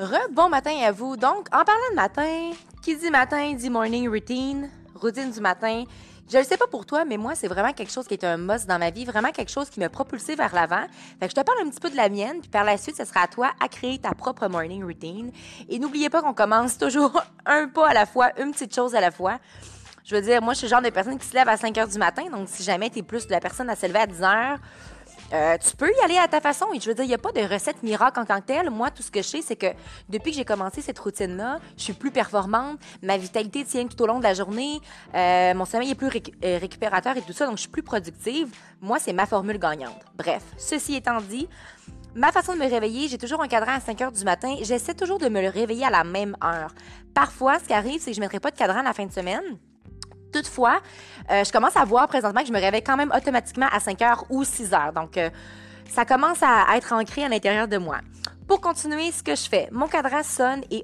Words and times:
Re 0.00 0.32
bon 0.32 0.48
matin 0.48 0.74
à 0.82 0.92
vous. 0.92 1.18
Donc, 1.18 1.46
en 1.52 1.62
parlant 1.62 1.90
de 1.90 1.94
matin, 1.94 2.52
qui 2.82 2.96
dit 2.96 3.10
matin 3.10 3.52
dit 3.52 3.68
morning 3.68 4.08
routine, 4.08 4.70
routine 4.94 5.30
du 5.30 5.40
matin. 5.40 5.84
Je 6.32 6.38
ne 6.38 6.42
sais 6.42 6.56
pas 6.56 6.66
pour 6.66 6.86
toi, 6.86 7.04
mais 7.04 7.18
moi, 7.18 7.34
c'est 7.34 7.48
vraiment 7.48 7.74
quelque 7.74 7.92
chose 7.92 8.06
qui 8.06 8.14
est 8.14 8.24
un 8.24 8.38
must 8.38 8.66
dans 8.66 8.78
ma 8.78 8.88
vie, 8.88 9.04
vraiment 9.04 9.30
quelque 9.30 9.50
chose 9.50 9.68
qui 9.68 9.78
m'a 9.78 9.90
propulsé 9.90 10.36
vers 10.36 10.54
l'avant. 10.54 10.86
Fait 11.18 11.26
que 11.26 11.32
je 11.32 11.34
te 11.34 11.42
parle 11.42 11.58
un 11.66 11.68
petit 11.68 11.80
peu 11.80 11.90
de 11.90 11.96
la 11.96 12.08
mienne, 12.08 12.40
puis 12.40 12.48
par 12.48 12.64
la 12.64 12.78
suite, 12.78 12.96
ce 12.96 13.04
sera 13.04 13.24
à 13.24 13.26
toi 13.26 13.50
à 13.62 13.68
créer 13.68 13.98
ta 13.98 14.12
propre 14.12 14.48
morning 14.48 14.82
routine. 14.82 15.32
Et 15.68 15.78
n'oubliez 15.78 16.08
pas 16.08 16.22
qu'on 16.22 16.32
commence 16.32 16.78
toujours 16.78 17.22
un 17.44 17.68
pas 17.68 17.88
à 17.88 17.92
la 17.92 18.06
fois, 18.06 18.30
une 18.40 18.52
petite 18.52 18.74
chose 18.74 18.94
à 18.94 19.02
la 19.02 19.10
fois. 19.10 19.38
Je 20.06 20.16
veux 20.16 20.22
dire, 20.22 20.40
moi, 20.40 20.54
je 20.54 20.60
suis 20.60 20.66
le 20.66 20.70
genre 20.70 20.82
de 20.82 20.88
personne 20.88 21.18
qui 21.18 21.26
se 21.26 21.34
lève 21.34 21.48
à 21.50 21.58
5 21.58 21.76
heures 21.76 21.88
du 21.88 21.98
matin, 21.98 22.22
donc 22.32 22.48
si 22.48 22.62
jamais 22.62 22.88
tu 22.88 23.00
es 23.00 23.02
plus 23.02 23.26
de 23.26 23.32
la 23.32 23.40
personne 23.40 23.68
à 23.68 23.76
se 23.76 23.84
lever 23.84 23.98
à 23.98 24.06
10 24.06 24.22
heures, 24.22 24.58
euh, 25.32 25.56
tu 25.58 25.76
peux 25.76 25.90
y 25.90 26.04
aller 26.04 26.16
à 26.16 26.28
ta 26.28 26.40
façon. 26.40 26.66
Et 26.74 26.80
je 26.80 26.88
veux 26.88 26.94
dire, 26.94 27.04
il 27.04 27.08
n'y 27.08 27.14
a 27.14 27.18
pas 27.18 27.32
de 27.32 27.40
recette 27.40 27.82
miracle 27.82 28.20
en 28.20 28.24
tant 28.24 28.40
que 28.40 28.46
telle. 28.46 28.70
Moi, 28.70 28.90
tout 28.90 29.02
ce 29.02 29.10
que 29.10 29.22
je 29.22 29.28
sais, 29.28 29.42
c'est 29.42 29.56
que 29.56 29.68
depuis 30.08 30.32
que 30.32 30.36
j'ai 30.36 30.44
commencé 30.44 30.80
cette 30.80 30.98
routine-là, 30.98 31.58
je 31.76 31.82
suis 31.84 31.92
plus 31.92 32.10
performante. 32.10 32.78
Ma 33.02 33.16
vitalité 33.16 33.64
tient 33.64 33.86
tout 33.86 34.00
au 34.02 34.06
long 34.06 34.18
de 34.18 34.24
la 34.24 34.34
journée. 34.34 34.80
Euh, 35.14 35.54
mon 35.54 35.64
sommeil 35.64 35.90
est 35.90 35.94
plus 35.94 36.10
euh, 36.44 36.58
récupérateur 36.58 37.16
et 37.16 37.22
tout 37.22 37.32
ça, 37.32 37.46
donc 37.46 37.56
je 37.56 37.62
suis 37.62 37.70
plus 37.70 37.82
productive. 37.82 38.48
Moi, 38.80 38.98
c'est 38.98 39.12
ma 39.12 39.26
formule 39.26 39.58
gagnante. 39.58 40.00
Bref, 40.16 40.42
ceci 40.58 40.96
étant 40.96 41.20
dit, 41.20 41.48
Ma 42.16 42.32
façon 42.32 42.54
de 42.54 42.58
me 42.58 42.68
réveiller, 42.68 43.06
j'ai 43.06 43.18
toujours 43.18 43.40
un 43.40 43.46
cadran 43.46 43.74
à 43.74 43.80
5 43.80 44.00
heures 44.00 44.10
du 44.10 44.24
matin. 44.24 44.56
J'essaie 44.62 44.94
toujours 44.94 45.18
de 45.18 45.28
me 45.28 45.40
le 45.40 45.48
réveiller 45.48 45.84
à 45.84 45.90
la 45.90 46.02
même 46.02 46.36
heure. 46.42 46.74
Parfois, 47.14 47.60
ce 47.60 47.66
qui 47.66 47.72
arrive, 47.72 48.00
c'est 48.00 48.10
que 48.10 48.16
je 48.16 48.20
ne 48.20 48.24
mettrai 48.24 48.40
pas 48.40 48.50
de 48.50 48.56
cadran 48.56 48.82
la 48.82 48.92
fin 48.92 49.06
de 49.06 49.12
semaine. 49.12 49.58
Toutefois, 50.32 50.80
euh, 51.30 51.44
je 51.44 51.52
commence 51.52 51.76
à 51.76 51.84
voir 51.84 52.08
présentement 52.08 52.40
que 52.40 52.48
je 52.48 52.52
me 52.52 52.60
réveille 52.60 52.82
quand 52.82 52.96
même 52.96 53.12
automatiquement 53.14 53.66
à 53.72 53.80
5 53.80 54.02
heures 54.02 54.24
ou 54.30 54.44
6 54.44 54.72
heures. 54.74 54.92
Donc, 54.92 55.16
euh, 55.16 55.30
ça 55.88 56.04
commence 56.04 56.42
à 56.42 56.76
être 56.76 56.92
ancré 56.92 57.24
à 57.24 57.28
l'intérieur 57.28 57.68
de 57.68 57.78
moi. 57.78 57.98
Pour 58.50 58.60
continuer 58.60 59.12
ce 59.12 59.22
que 59.22 59.36
je 59.36 59.48
fais, 59.48 59.68
mon 59.70 59.86
cadran 59.86 60.24
sonne 60.24 60.62
et 60.72 60.82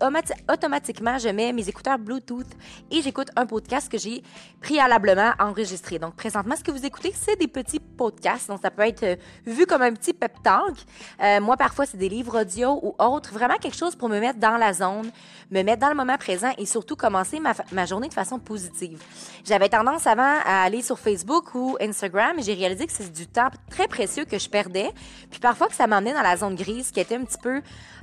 automatiquement, 0.49 1.19
je 1.19 1.31
mets 1.31 1.53
mes 1.53 1.69
écouteurs 1.69 1.99
Bluetooth 1.99 2.47
et 2.93 3.03
j'écoute 3.03 3.27
un 3.35 3.45
podcast 3.45 3.91
que 3.91 3.99
j'ai 3.99 4.23
préalablement 4.63 5.33
enregistré. 5.41 5.99
Donc, 5.99 6.15
présentement, 6.15 6.55
ce 6.55 6.63
que 6.63 6.71
vous 6.71 6.87
écoutez, 6.87 7.13
c'est 7.13 7.35
des 7.35 7.49
petits 7.49 7.81
podcasts. 7.81 8.47
Donc, 8.47 8.61
ça 8.63 8.71
peut 8.71 8.83
être 8.83 9.03
euh, 9.03 9.17
vu 9.45 9.67
comme 9.67 9.83
un 9.83 9.93
petit 9.95 10.13
pep 10.13 10.35
talk. 10.45 10.77
Euh, 11.21 11.41
moi, 11.41 11.57
parfois, 11.57 11.87
c'est 11.87 11.97
des 11.97 12.09
livres 12.09 12.43
audio 12.43 12.79
ou 12.85 12.95
autres. 13.01 13.33
Vraiment 13.33 13.57
quelque 13.57 13.77
chose 13.77 13.97
pour 13.97 14.09
me 14.09 14.21
mettre 14.21 14.39
dans 14.39 14.59
la 14.59 14.73
zone, 14.73 15.11
me 15.51 15.63
mettre 15.65 15.81
dans 15.81 15.89
le 15.89 15.97
moment 15.97 16.19
présent 16.19 16.53
et 16.59 16.67
surtout 16.67 16.95
commencer 16.95 17.41
ma, 17.41 17.53
ma 17.73 17.85
journée 17.85 18.07
de 18.07 18.15
façon 18.15 18.39
positive. 18.39 19.03
J'avais 19.45 19.69
tendance 19.69 20.07
avant 20.07 20.23
à 20.45 20.63
aller 20.63 20.83
sur 20.83 21.01
Facebook 21.01 21.53
ou 21.57 21.77
Instagram 21.81 22.39
et 22.39 22.43
j'ai 22.43 22.55
réalisé 22.55 22.87
que 22.87 22.93
c'est 22.93 23.13
du 23.13 23.27
temps 23.27 23.49
très 23.69 23.89
précieux 23.89 24.25
que 24.25 24.39
je 24.39 24.49
perdais. 24.49 24.93
Puis 25.33 25.41
parfois 25.41 25.67
que 25.67 25.75
ça 25.75 25.89
m'emmenait 25.89 26.15
dans 26.15 26.23
la 26.23 26.37
zone 26.37 26.55
grise 26.55 26.93
qui 26.93 27.01
était 27.01 27.17
un 27.17 27.25
petit 27.25 27.39
peu 27.43 27.56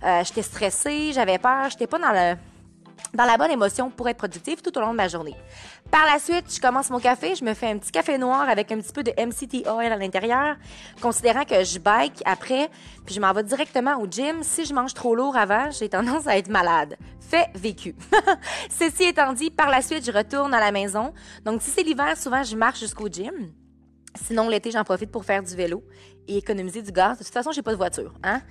euh, 0.03 0.23
j'étais 0.23 0.41
stressée, 0.41 1.11
j'avais 1.13 1.37
peur, 1.37 1.69
j'étais 1.69 1.87
pas 1.87 1.99
dans 1.99 2.37
dans 3.13 3.25
la 3.25 3.37
bonne 3.37 3.51
émotion 3.51 3.89
pour 3.89 4.09
être 4.09 4.17
productive 4.17 4.61
tout 4.61 4.75
au 4.77 4.81
long 4.81 4.91
de 4.91 4.97
ma 4.97 5.07
journée. 5.07 5.35
Par 5.91 6.05
la 6.05 6.17
suite, 6.17 6.45
je 6.53 6.59
commence 6.59 6.89
mon 6.89 6.99
café, 6.99 7.35
je 7.35 7.45
me 7.45 7.53
fais 7.53 7.67
un 7.67 7.77
petit 7.77 7.91
café 7.91 8.17
noir 8.17 8.49
avec 8.49 8.71
un 8.71 8.79
petit 8.79 8.91
peu 8.91 9.03
de 9.03 9.11
MCT 9.11 9.67
oil 9.67 9.91
à 9.91 9.97
l'intérieur, 9.97 10.55
considérant 11.01 11.45
que 11.45 11.63
je 11.63 11.77
bike 11.77 12.23
après, 12.25 12.69
puis 13.05 13.13
je 13.13 13.21
m'en 13.21 13.31
vais 13.31 13.43
directement 13.43 13.99
au 13.99 14.07
gym. 14.07 14.41
Si 14.41 14.65
je 14.65 14.73
mange 14.73 14.93
trop 14.93 15.15
lourd 15.15 15.37
avant, 15.37 15.69
j'ai 15.69 15.89
tendance 15.89 16.25
à 16.27 16.37
être 16.37 16.49
malade. 16.49 16.97
Fait 17.19 17.49
vécu. 17.53 17.95
Ceci 18.69 19.03
étant 19.03 19.33
dit, 19.33 19.51
par 19.51 19.69
la 19.69 19.81
suite, 19.81 20.05
je 20.05 20.11
retourne 20.11 20.53
à 20.53 20.59
la 20.59 20.71
maison. 20.71 21.13
Donc, 21.45 21.61
si 21.61 21.69
c'est 21.69 21.83
l'hiver, 21.83 22.17
souvent, 22.17 22.43
je 22.43 22.55
marche 22.55 22.79
jusqu'au 22.79 23.07
gym. 23.07 23.51
Sinon, 24.15 24.49
l'été, 24.49 24.71
j'en 24.71 24.83
profite 24.83 25.11
pour 25.11 25.25
faire 25.25 25.41
du 25.41 25.55
vélo 25.55 25.83
et 26.27 26.37
économiser 26.37 26.81
du 26.81 26.91
gaz. 26.91 27.17
De 27.17 27.23
toute 27.23 27.33
façon, 27.33 27.51
j'ai 27.51 27.61
pas 27.61 27.71
de 27.71 27.77
voiture, 27.77 28.13
hein? 28.23 28.41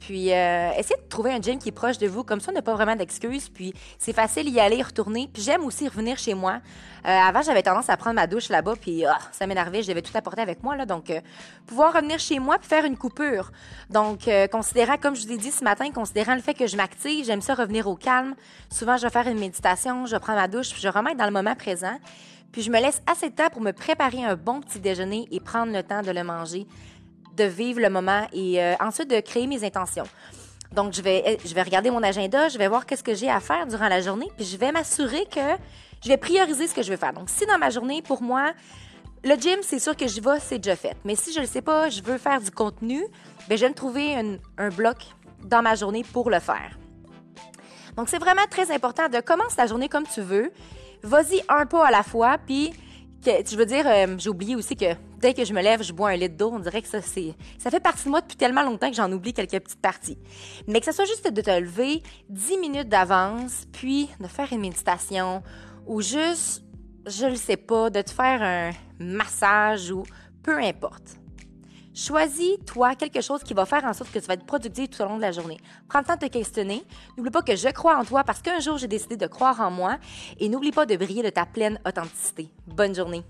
Puis, 0.00 0.32
euh, 0.32 0.70
essayez 0.78 0.96
de 0.96 1.08
trouver 1.08 1.30
un 1.30 1.40
gym 1.40 1.58
qui 1.58 1.68
est 1.68 1.72
proche 1.72 1.98
de 1.98 2.06
vous. 2.06 2.24
Comme 2.24 2.40
ça, 2.40 2.50
on 2.50 2.54
n'a 2.54 2.62
pas 2.62 2.74
vraiment 2.74 2.96
d'excuses. 2.96 3.50
Puis, 3.50 3.74
c'est 3.98 4.14
facile 4.14 4.48
y 4.48 4.58
aller, 4.58 4.82
retourner. 4.82 5.28
Puis, 5.30 5.42
j'aime 5.42 5.62
aussi 5.62 5.86
revenir 5.88 6.16
chez 6.16 6.32
moi. 6.32 6.60
Euh, 7.04 7.08
avant, 7.08 7.42
j'avais 7.42 7.62
tendance 7.62 7.90
à 7.90 7.98
prendre 7.98 8.16
ma 8.16 8.26
douche 8.26 8.48
là-bas. 8.48 8.74
Puis, 8.80 9.04
ah, 9.04 9.18
ça 9.30 9.46
m'énervait. 9.46 9.82
Je 9.82 9.88
devais 9.88 10.00
tout 10.00 10.16
apporter 10.16 10.40
avec 10.40 10.62
moi. 10.62 10.74
Là. 10.74 10.86
Donc, 10.86 11.10
euh, 11.10 11.20
pouvoir 11.66 11.92
revenir 11.92 12.18
chez 12.18 12.38
moi 12.38 12.58
puis 12.58 12.66
faire 12.66 12.86
une 12.86 12.96
coupure. 12.96 13.52
Donc, 13.90 14.28
considérant, 14.50 14.96
comme 14.96 15.14
je 15.14 15.26
vous 15.26 15.32
ai 15.32 15.36
dit 15.36 15.50
ce 15.50 15.62
matin, 15.62 15.90
considérant 15.90 16.34
le 16.34 16.40
fait 16.40 16.54
que 16.54 16.66
je 16.66 16.76
m'active, 16.76 17.26
j'aime 17.26 17.42
ça 17.42 17.54
revenir 17.54 17.86
au 17.86 17.96
calme. 17.96 18.34
Souvent, 18.70 18.96
je 18.96 19.02
vais 19.02 19.10
faire 19.10 19.28
une 19.28 19.38
méditation, 19.38 20.06
je 20.06 20.16
prends 20.16 20.34
ma 20.34 20.48
douche, 20.48 20.70
puis 20.70 20.80
je 20.80 20.88
remets 20.88 21.14
dans 21.14 21.26
le 21.26 21.32
moment 21.32 21.54
présent. 21.54 21.98
Puis, 22.52 22.62
je 22.62 22.70
me 22.70 22.80
laisse 22.80 23.02
assez 23.06 23.30
de 23.30 23.34
temps 23.34 23.50
pour 23.50 23.60
me 23.60 23.72
préparer 23.72 24.24
un 24.24 24.36
bon 24.36 24.60
petit 24.60 24.80
déjeuner 24.80 25.26
et 25.30 25.40
prendre 25.40 25.72
le 25.72 25.82
temps 25.82 26.02
de 26.02 26.10
le 26.10 26.24
manger 26.24 26.66
de 27.36 27.44
vivre 27.44 27.80
le 27.80 27.90
moment 27.90 28.26
et 28.32 28.62
euh, 28.62 28.74
ensuite 28.80 29.08
de 29.08 29.20
créer 29.20 29.46
mes 29.46 29.64
intentions. 29.64 30.06
Donc, 30.72 30.92
je 30.92 31.02
vais, 31.02 31.38
je 31.44 31.54
vais 31.54 31.62
regarder 31.62 31.90
mon 31.90 32.02
agenda, 32.02 32.48
je 32.48 32.58
vais 32.58 32.68
voir 32.68 32.86
qu'est-ce 32.86 33.02
que 33.02 33.14
j'ai 33.14 33.30
à 33.30 33.40
faire 33.40 33.66
durant 33.66 33.88
la 33.88 34.00
journée, 34.00 34.28
puis 34.36 34.46
je 34.46 34.56
vais 34.56 34.70
m'assurer 34.70 35.26
que 35.26 35.40
je 36.02 36.08
vais 36.08 36.16
prioriser 36.16 36.66
ce 36.66 36.74
que 36.74 36.82
je 36.82 36.90
veux 36.90 36.96
faire. 36.96 37.12
Donc, 37.12 37.28
si 37.28 37.44
dans 37.46 37.58
ma 37.58 37.70
journée, 37.70 38.02
pour 38.02 38.22
moi, 38.22 38.52
le 39.24 39.34
gym, 39.34 39.58
c'est 39.62 39.80
sûr 39.80 39.96
que 39.96 40.06
je 40.06 40.20
vais, 40.20 40.38
c'est 40.40 40.58
déjà 40.58 40.76
fait. 40.76 40.96
Mais 41.04 41.16
si 41.16 41.32
je 41.32 41.38
ne 41.38 41.44
le 41.44 41.48
sais 41.50 41.62
pas, 41.62 41.88
je 41.88 42.02
veux 42.02 42.18
faire 42.18 42.40
du 42.40 42.50
contenu, 42.50 43.04
bien, 43.48 43.56
je 43.56 43.62
vais 43.62 43.68
me 43.68 43.74
trouver 43.74 44.14
un, 44.14 44.36
un 44.58 44.68
bloc 44.68 44.98
dans 45.44 45.62
ma 45.62 45.74
journée 45.74 46.04
pour 46.12 46.30
le 46.30 46.40
faire. 46.40 46.78
Donc, 47.96 48.08
c'est 48.08 48.18
vraiment 48.18 48.46
très 48.48 48.70
important 48.70 49.08
de 49.08 49.20
commencer 49.20 49.56
ta 49.56 49.66
journée 49.66 49.88
comme 49.88 50.06
tu 50.06 50.20
veux. 50.20 50.52
Vas-y 51.02 51.42
un 51.48 51.66
pas 51.66 51.86
à 51.86 51.90
la 51.90 52.02
fois, 52.02 52.38
puis 52.38 52.72
je 53.24 53.56
veux 53.56 53.66
dire, 53.66 53.86
euh, 53.86 54.14
j'ai 54.18 54.30
oublié 54.30 54.56
aussi 54.56 54.76
que 54.76 54.94
dès 55.18 55.34
que 55.34 55.44
je 55.44 55.52
me 55.52 55.62
lève, 55.62 55.82
je 55.82 55.92
bois 55.92 56.10
un 56.10 56.16
litre 56.16 56.36
d'eau. 56.36 56.50
On 56.52 56.58
dirait 56.58 56.82
que 56.82 56.88
ça, 56.88 57.02
c'est, 57.02 57.34
ça 57.58 57.70
fait 57.70 57.80
partie 57.80 58.04
de 58.04 58.10
moi 58.10 58.20
depuis 58.20 58.36
tellement 58.36 58.62
longtemps 58.62 58.88
que 58.88 58.96
j'en 58.96 59.10
oublie 59.12 59.32
quelques 59.32 59.58
petites 59.60 59.80
parties. 59.80 60.18
Mais 60.66 60.80
que 60.80 60.86
ce 60.86 60.92
soit 60.92 61.04
juste 61.04 61.30
de 61.30 61.40
te 61.40 61.50
lever 61.50 62.02
10 62.28 62.58
minutes 62.58 62.88
d'avance, 62.88 63.66
puis 63.72 64.08
de 64.20 64.26
faire 64.26 64.52
une 64.52 64.60
méditation, 64.60 65.42
ou 65.86 66.00
juste, 66.00 66.62
je 67.06 67.26
ne 67.26 67.36
sais 67.36 67.56
pas, 67.56 67.90
de 67.90 68.00
te 68.02 68.10
faire 68.10 68.42
un 68.42 68.70
massage 68.98 69.90
ou 69.90 70.04
peu 70.42 70.58
importe. 70.58 71.16
Choisis, 72.02 72.56
toi, 72.64 72.94
quelque 72.94 73.20
chose 73.20 73.42
qui 73.42 73.52
va 73.52 73.66
faire 73.66 73.84
en 73.84 73.92
sorte 73.92 74.10
que 74.10 74.18
tu 74.18 74.26
vas 74.26 74.32
être 74.32 74.46
productif 74.46 74.88
tout 74.88 75.02
au 75.02 75.04
long 75.04 75.16
de 75.16 75.20
la 75.20 75.32
journée. 75.32 75.58
Prends 75.86 75.98
le 75.98 76.06
temps 76.06 76.16
de 76.16 76.20
te 76.20 76.32
questionner. 76.32 76.82
N'oublie 77.14 77.30
pas 77.30 77.42
que 77.42 77.54
je 77.54 77.68
crois 77.68 77.98
en 77.98 78.06
toi 78.06 78.24
parce 78.24 78.40
qu'un 78.40 78.58
jour, 78.58 78.78
j'ai 78.78 78.88
décidé 78.88 79.18
de 79.18 79.26
croire 79.26 79.60
en 79.60 79.70
moi. 79.70 79.98
Et 80.38 80.48
n'oublie 80.48 80.72
pas 80.72 80.86
de 80.86 80.96
briller 80.96 81.22
de 81.22 81.28
ta 81.28 81.44
pleine 81.44 81.78
authenticité. 81.86 82.48
Bonne 82.66 82.94
journée. 82.94 83.22